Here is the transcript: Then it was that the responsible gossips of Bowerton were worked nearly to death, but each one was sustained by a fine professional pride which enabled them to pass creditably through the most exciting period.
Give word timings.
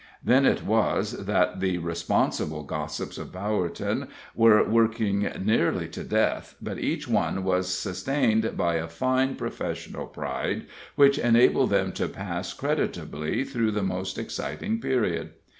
Then 0.23 0.47
it 0.47 0.63
was 0.65 1.11
that 1.11 1.59
the 1.59 1.77
responsible 1.77 2.63
gossips 2.63 3.19
of 3.19 3.31
Bowerton 3.31 4.07
were 4.33 4.67
worked 4.67 4.99
nearly 4.99 5.87
to 5.89 6.03
death, 6.03 6.55
but 6.59 6.79
each 6.79 7.07
one 7.07 7.43
was 7.43 7.67
sustained 7.71 8.57
by 8.57 8.77
a 8.77 8.87
fine 8.87 9.35
professional 9.35 10.07
pride 10.07 10.65
which 10.95 11.19
enabled 11.19 11.69
them 11.69 11.91
to 11.91 12.07
pass 12.07 12.51
creditably 12.51 13.43
through 13.43 13.69
the 13.69 13.83
most 13.83 14.17
exciting 14.17 14.79
period. 14.81 15.33